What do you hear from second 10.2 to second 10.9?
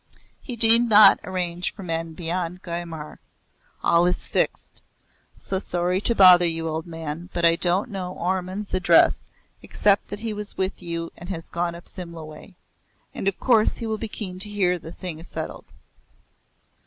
he was with